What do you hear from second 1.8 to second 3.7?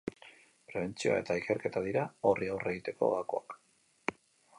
dira horri aurre egiteko gakoak.